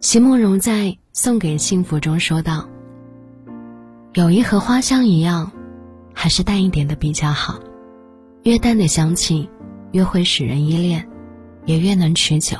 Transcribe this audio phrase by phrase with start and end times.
[0.00, 2.68] 席慕容在《送给幸福》中说道
[4.14, 5.50] ：“友谊和花香一样，
[6.14, 7.58] 还是淡一点的比较好。
[8.44, 9.50] 越淡的香气，
[9.90, 11.08] 越会使人依恋，
[11.66, 12.58] 也越能持久。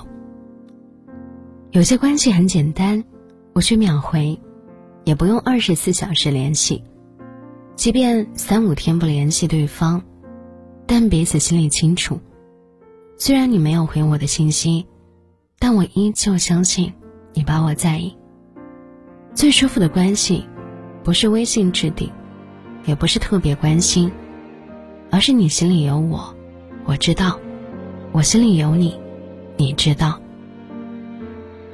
[1.71, 3.05] 有些关系很简单，
[3.55, 4.41] 无需秒回，
[5.05, 6.83] 也不用二十四小时联系，
[7.77, 10.03] 即便三五天不联系对方，
[10.87, 12.19] 但彼此心里清楚。
[13.17, 14.87] 虽然你没有回我的信息，
[15.61, 16.93] 但我依旧相信。”
[17.35, 18.17] 你把我在意。
[19.35, 20.45] 最舒服的关系，
[21.05, 22.11] 不是微信置顶，
[22.85, 24.11] 也不是特别关心，
[25.11, 26.35] 而是你心里有我，
[26.85, 27.39] 我知道；
[28.13, 28.99] 我心里有你，
[29.57, 30.21] 你知道。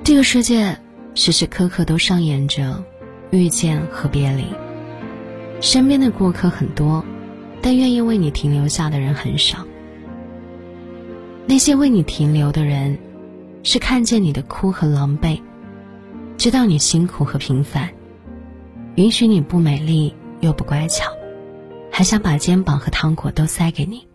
[0.02, 0.78] 这个世界
[1.14, 2.84] 时时刻刻都上演着
[3.30, 4.44] 遇见和别离，
[5.60, 7.02] 身边的过客很多，
[7.62, 9.64] 但愿意为你停留下的人很少。
[11.46, 12.98] 那些为你停留的人，
[13.64, 15.40] 是看见你的哭和狼狈。
[16.36, 17.88] 知道你辛苦和平凡，
[18.94, 21.10] 允许你不美丽又不乖巧，
[21.90, 24.06] 还想把肩膀和糖果都塞给你。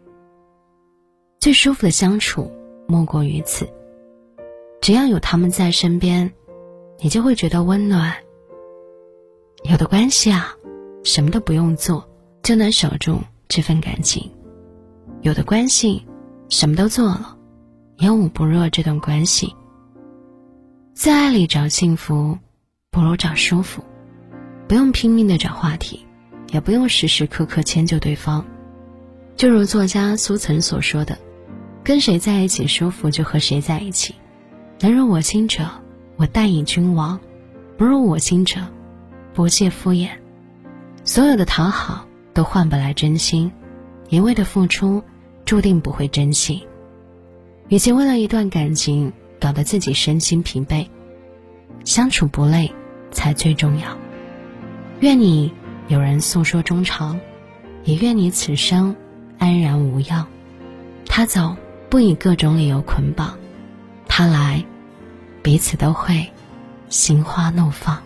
[1.40, 2.52] 最舒服的相处
[2.88, 3.68] 莫过于此。
[4.82, 6.32] 只要有他们在身边，
[7.00, 8.14] 你就会觉得温暖。
[9.64, 10.54] 有的关系啊，
[11.04, 12.08] 什么都不用做
[12.44, 14.30] 就能守住这份感情；
[15.22, 16.06] 有的关系，
[16.50, 17.38] 什么都做了
[18.00, 19.54] 也捂不热这段关系。
[20.94, 22.38] 在爱里找幸福，
[22.92, 23.84] 不如找舒服。
[24.68, 26.06] 不用拼命的找话题，
[26.52, 28.46] 也不用时时刻刻迁就对方。
[29.36, 31.18] 就如作家苏岑所说的
[31.84, 34.16] ：“跟谁在一起舒服，就和谁在一起。
[34.80, 35.66] 能入我心者，
[36.16, 37.20] 我待以君王；
[37.78, 38.62] 不入我心者，
[39.34, 40.10] 不屑敷衍。
[41.04, 43.52] 所有的讨好都换不来真心，
[44.08, 45.04] 一味的付出
[45.44, 46.66] 注定不会珍惜。
[47.70, 50.86] 与其为了一段感情。”搞得自己身心疲惫，
[51.86, 52.74] 相处不累
[53.10, 53.98] 才最重要。
[55.00, 55.54] 愿你
[55.88, 57.18] 有人诉说衷肠，
[57.86, 58.98] 也愿你此生
[59.38, 60.28] 安然无恙。
[61.06, 61.56] 他走
[61.90, 63.40] 不以各种理由捆绑，
[64.10, 64.66] 他来，
[65.42, 66.30] 彼此都会
[66.90, 68.04] 心花怒放。